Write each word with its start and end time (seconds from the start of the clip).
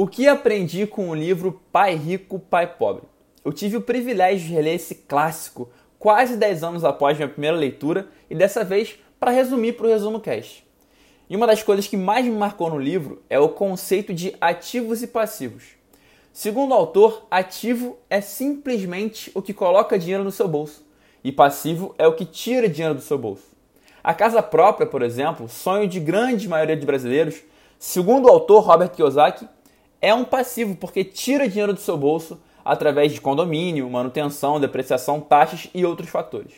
O 0.00 0.06
que 0.06 0.28
aprendi 0.28 0.86
com 0.86 1.10
o 1.10 1.14
livro 1.14 1.60
Pai 1.72 1.96
Rico, 1.96 2.38
Pai 2.38 2.68
Pobre? 2.68 3.02
Eu 3.44 3.52
tive 3.52 3.76
o 3.76 3.80
privilégio 3.80 4.46
de 4.46 4.54
reler 4.54 4.76
esse 4.76 4.94
clássico 4.94 5.68
quase 5.98 6.36
10 6.36 6.62
anos 6.62 6.84
após 6.84 7.16
minha 7.16 7.28
primeira 7.28 7.56
leitura 7.56 8.06
e 8.30 8.34
dessa 8.36 8.62
vez 8.62 8.96
para 9.18 9.32
resumir 9.32 9.72
para 9.72 9.86
o 9.86 9.88
Resumo 9.88 10.20
Cast. 10.20 10.64
E 11.28 11.34
uma 11.34 11.48
das 11.48 11.64
coisas 11.64 11.88
que 11.88 11.96
mais 11.96 12.24
me 12.24 12.30
marcou 12.30 12.70
no 12.70 12.78
livro 12.78 13.20
é 13.28 13.40
o 13.40 13.48
conceito 13.48 14.14
de 14.14 14.36
ativos 14.40 15.02
e 15.02 15.08
passivos. 15.08 15.64
Segundo 16.32 16.70
o 16.70 16.74
autor, 16.74 17.26
ativo 17.28 17.98
é 18.08 18.20
simplesmente 18.20 19.32
o 19.34 19.42
que 19.42 19.52
coloca 19.52 19.98
dinheiro 19.98 20.22
no 20.22 20.30
seu 20.30 20.46
bolso 20.46 20.86
e 21.24 21.32
passivo 21.32 21.92
é 21.98 22.06
o 22.06 22.14
que 22.14 22.24
tira 22.24 22.68
dinheiro 22.68 22.94
do 22.94 23.00
seu 23.02 23.18
bolso. 23.18 23.48
A 24.04 24.14
casa 24.14 24.44
própria, 24.44 24.86
por 24.86 25.02
exemplo, 25.02 25.48
sonho 25.48 25.88
de 25.88 25.98
grande 25.98 26.46
maioria 26.46 26.76
de 26.76 26.86
brasileiros, 26.86 27.42
segundo 27.80 28.26
o 28.26 28.30
autor 28.30 28.62
Robert 28.62 28.90
Kiyosaki, 28.90 29.57
é 30.00 30.14
um 30.14 30.24
passivo 30.24 30.76
porque 30.76 31.04
tira 31.04 31.48
dinheiro 31.48 31.72
do 31.72 31.80
seu 31.80 31.96
bolso 31.96 32.40
através 32.64 33.12
de 33.12 33.20
condomínio, 33.20 33.88
manutenção, 33.88 34.60
depreciação, 34.60 35.20
taxas 35.20 35.68
e 35.74 35.84
outros 35.84 36.10
fatores. 36.10 36.52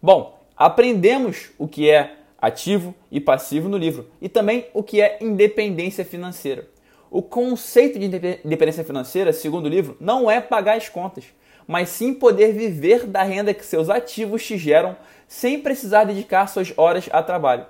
Bom, 0.00 0.38
aprendemos 0.56 1.50
o 1.58 1.66
que 1.66 1.90
é 1.90 2.16
ativo 2.40 2.94
e 3.10 3.20
passivo 3.20 3.68
no 3.68 3.76
livro 3.76 4.06
e 4.20 4.28
também 4.28 4.66
o 4.72 4.82
que 4.82 5.00
é 5.00 5.18
independência 5.20 6.04
financeira. 6.04 6.68
O 7.10 7.22
conceito 7.22 7.98
de 7.98 8.06
independência 8.06 8.84
financeira, 8.84 9.32
segundo 9.32 9.66
o 9.66 9.68
livro, 9.68 9.96
não 10.00 10.30
é 10.30 10.40
pagar 10.40 10.76
as 10.76 10.88
contas, 10.88 11.24
mas 11.66 11.88
sim 11.88 12.12
poder 12.12 12.52
viver 12.52 13.06
da 13.06 13.22
renda 13.22 13.54
que 13.54 13.64
seus 13.64 13.88
ativos 13.88 14.44
te 14.44 14.58
geram 14.58 14.96
sem 15.26 15.60
precisar 15.60 16.04
dedicar 16.04 16.46
suas 16.48 16.72
horas 16.76 17.08
a 17.12 17.22
trabalho. 17.22 17.66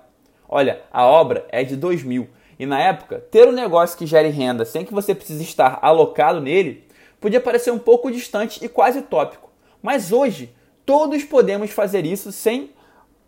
Olha, 0.49 0.81
a 0.93 1.07
obra 1.07 1.47
é 1.51 1.63
de 1.63 1.77
2000 1.77 2.29
e 2.59 2.67
na 2.67 2.81
época, 2.81 3.19
ter 3.31 3.49
um 3.49 3.53
negócio 3.53 3.99
que 3.99 4.07
gere 4.07 4.29
renda 4.29 4.65
sem 4.65 4.85
que 4.85 4.95
você 4.95 5.15
precise 5.15 5.43
estar 5.43 5.79
alocado 5.83 6.41
nele 6.41 6.85
podia 7.21 7.41
parecer 7.41 7.71
um 7.71 7.79
pouco 7.79 8.11
distante 8.11 8.65
e 8.65 8.69
quase 8.69 9.03
tópico. 9.03 9.51
Mas 9.83 10.13
hoje, 10.13 10.55
todos 10.85 11.25
podemos 11.25 11.71
fazer 11.71 12.05
isso 12.05 12.31
sem 12.31 12.71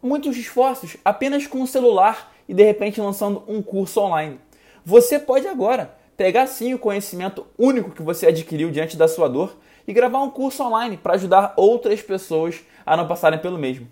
muitos 0.02 0.36
esforços, 0.36 0.96
apenas 1.04 1.46
com 1.46 1.58
um 1.58 1.66
celular 1.66 2.32
e 2.48 2.54
de 2.54 2.62
repente 2.62 3.00
lançando 3.00 3.42
um 3.48 3.62
curso 3.62 4.00
online. 4.00 4.38
Você 4.84 5.18
pode 5.18 5.48
agora 5.48 5.94
pegar 6.16 6.46
sim 6.46 6.72
o 6.74 6.78
conhecimento 6.78 7.46
único 7.58 7.90
que 7.90 8.02
você 8.02 8.26
adquiriu 8.26 8.70
diante 8.70 8.96
da 8.96 9.08
sua 9.08 9.28
dor 9.28 9.56
e 9.86 9.92
gravar 9.92 10.22
um 10.22 10.30
curso 10.30 10.62
online 10.62 10.96
para 10.96 11.14
ajudar 11.14 11.54
outras 11.56 12.02
pessoas 12.02 12.60
a 12.84 12.96
não 12.96 13.06
passarem 13.06 13.38
pelo 13.38 13.58
mesmo. 13.58 13.88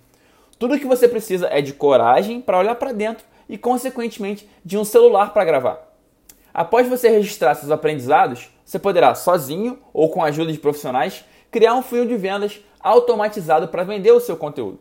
Tudo 0.59 0.75
o 0.75 0.79
que 0.79 0.87
você 0.87 1.09
precisa 1.09 1.49
é 1.51 1.61
de 1.61 1.73
coragem 1.73 2.41
para 2.41 2.59
olhar 2.59 2.75
para 2.77 2.93
dentro 2.93 3.25
e, 3.49 3.59
consequentemente, 3.59 4.49
de 4.65 4.79
um 4.79 4.85
celular 4.85 5.33
para 5.33 5.45
gravar. 5.45 5.95
Após 6.53 6.89
você 6.89 7.09
registrar 7.09 7.55
seus 7.55 7.71
aprendizados, 7.71 8.49
você 8.65 8.79
poderá, 8.79 9.15
sozinho 9.15 9.79
ou 9.93 10.09
com 10.09 10.23
a 10.23 10.29
ajuda 10.29 10.53
de 10.53 10.59
profissionais, 10.59 11.25
criar 11.51 11.75
um 11.75 11.83
funil 11.83 12.07
de 12.07 12.17
vendas 12.17 12.61
automatizado 12.81 13.69
para 13.69 13.85
vender 13.85 14.13
o 14.13 14.21
seu 14.21 14.37
conteúdo. 14.37 14.79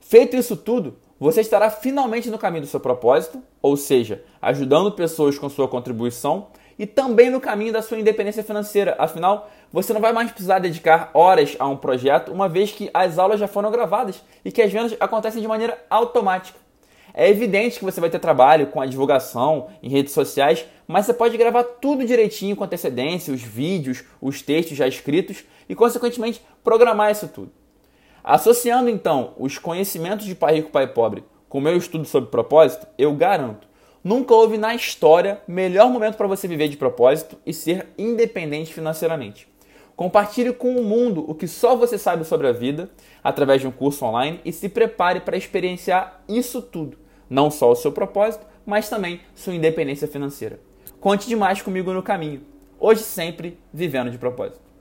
Feito 0.00 0.36
isso 0.36 0.56
tudo, 0.56 0.96
você 1.20 1.40
estará 1.40 1.70
finalmente 1.70 2.30
no 2.30 2.38
caminho 2.38 2.62
do 2.62 2.68
seu 2.68 2.78
propósito, 2.78 3.42
ou 3.60 3.76
seja, 3.76 4.22
ajudando 4.40 4.92
pessoas 4.92 5.38
com 5.38 5.48
sua 5.48 5.66
contribuição 5.66 6.48
e 6.78 6.86
também 6.86 7.28
no 7.28 7.40
caminho 7.40 7.72
da 7.72 7.82
sua 7.82 7.98
independência 7.98 8.44
financeira. 8.44 8.94
Afinal, 8.98 9.50
você 9.72 9.92
não 9.92 10.00
vai 10.00 10.12
mais 10.12 10.30
precisar 10.30 10.60
dedicar 10.60 11.10
horas 11.12 11.56
a 11.58 11.66
um 11.66 11.76
projeto, 11.76 12.32
uma 12.32 12.48
vez 12.48 12.70
que 12.70 12.88
as 12.94 13.18
aulas 13.18 13.40
já 13.40 13.48
foram 13.48 13.70
gravadas 13.70 14.22
e 14.44 14.52
que 14.52 14.62
as 14.62 14.72
vendas 14.72 14.96
acontecem 15.00 15.42
de 15.42 15.48
maneira 15.48 15.76
automática. 15.90 16.58
É 17.20 17.28
evidente 17.28 17.80
que 17.80 17.84
você 17.84 18.00
vai 18.00 18.08
ter 18.08 18.20
trabalho 18.20 18.68
com 18.68 18.80
a 18.80 18.86
divulgação 18.86 19.70
em 19.82 19.88
redes 19.88 20.12
sociais, 20.12 20.64
mas 20.86 21.04
você 21.04 21.12
pode 21.12 21.36
gravar 21.36 21.64
tudo 21.64 22.06
direitinho 22.06 22.54
com 22.54 22.62
antecedência, 22.62 23.34
os 23.34 23.42
vídeos, 23.42 24.04
os 24.22 24.40
textos 24.40 24.76
já 24.76 24.86
escritos 24.86 25.42
e, 25.68 25.74
consequentemente, 25.74 26.40
programar 26.62 27.10
isso 27.10 27.26
tudo. 27.26 27.50
Associando 28.22 28.88
então 28.88 29.34
os 29.36 29.58
conhecimentos 29.58 30.26
de 30.26 30.34
Pai 30.36 30.54
Rico, 30.54 30.70
Pai 30.70 30.86
Pobre 30.86 31.24
com 31.48 31.58
o 31.58 31.60
meu 31.60 31.76
estudo 31.76 32.04
sobre 32.04 32.30
propósito, 32.30 32.86
eu 32.96 33.12
garanto, 33.12 33.66
nunca 34.04 34.32
houve 34.32 34.56
na 34.56 34.72
história 34.76 35.42
melhor 35.48 35.90
momento 35.90 36.16
para 36.16 36.28
você 36.28 36.46
viver 36.46 36.68
de 36.68 36.76
propósito 36.76 37.36
e 37.44 37.52
ser 37.52 37.88
independente 37.98 38.72
financeiramente. 38.72 39.48
Compartilhe 39.96 40.52
com 40.52 40.76
o 40.76 40.84
mundo 40.84 41.28
o 41.28 41.34
que 41.34 41.48
só 41.48 41.74
você 41.74 41.98
sabe 41.98 42.24
sobre 42.24 42.46
a 42.46 42.52
vida 42.52 42.88
através 43.24 43.60
de 43.60 43.66
um 43.66 43.72
curso 43.72 44.04
online 44.04 44.40
e 44.44 44.52
se 44.52 44.68
prepare 44.68 45.18
para 45.18 45.36
experienciar 45.36 46.22
isso 46.28 46.62
tudo 46.62 47.07
não 47.28 47.50
só 47.50 47.70
o 47.70 47.76
seu 47.76 47.92
propósito, 47.92 48.46
mas 48.64 48.88
também 48.88 49.20
sua 49.34 49.54
independência 49.54 50.08
financeira. 50.08 50.60
Conte 51.00 51.28
demais 51.28 51.62
comigo 51.62 51.92
no 51.92 52.02
caminho. 52.02 52.42
Hoje 52.78 53.02
sempre 53.02 53.58
vivendo 53.72 54.10
de 54.10 54.18
propósito. 54.18 54.67